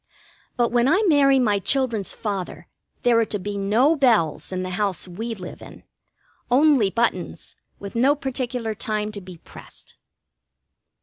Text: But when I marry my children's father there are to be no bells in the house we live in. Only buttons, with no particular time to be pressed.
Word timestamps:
But 0.57 0.71
when 0.71 0.87
I 0.87 1.03
marry 1.05 1.37
my 1.37 1.59
children's 1.59 2.11
father 2.15 2.67
there 3.03 3.19
are 3.19 3.25
to 3.25 3.37
be 3.37 3.55
no 3.55 3.95
bells 3.95 4.51
in 4.51 4.63
the 4.63 4.71
house 4.71 5.07
we 5.07 5.35
live 5.35 5.61
in. 5.61 5.83
Only 6.49 6.89
buttons, 6.89 7.55
with 7.77 7.93
no 7.93 8.15
particular 8.15 8.73
time 8.73 9.11
to 9.11 9.21
be 9.21 9.37
pressed. 9.37 9.97